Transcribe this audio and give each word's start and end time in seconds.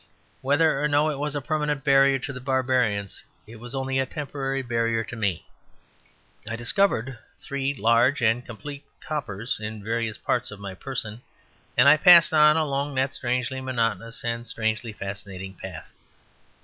Whether 0.41 0.81
or 0.83 0.87
no 0.87 1.11
it 1.11 1.19
was 1.19 1.35
a 1.35 1.41
permanent 1.41 1.83
barrier 1.83 2.17
to 2.17 2.33
the 2.33 2.39
barbarians 2.41 3.21
it 3.45 3.57
was 3.57 3.75
only 3.75 3.99
a 3.99 4.05
temporary 4.07 4.63
barrier 4.63 5.03
to 5.03 5.15
me. 5.15 5.45
I 6.49 6.55
discovered 6.55 7.19
three 7.39 7.75
large 7.75 8.19
and 8.19 8.43
complete 8.43 8.83
coppers 8.99 9.59
in 9.59 9.83
various 9.83 10.17
parts 10.17 10.49
of 10.49 10.59
my 10.59 10.73
person, 10.73 11.21
and 11.77 11.87
I 11.87 11.97
passed 11.97 12.33
on 12.33 12.57
along 12.57 12.95
that 12.95 13.13
strangely 13.13 13.61
monotonous 13.61 14.23
and 14.25 14.47
strangely 14.47 14.91
fascinating 14.91 15.53
path. 15.53 15.87